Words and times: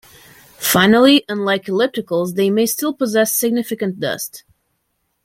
Finally, 0.57 1.23
unlike 1.29 1.65
ellipticals, 1.65 2.33
they 2.33 2.49
may 2.49 2.65
still 2.65 2.91
possess 2.91 3.33
significant 3.35 3.99
dust. 3.99 4.43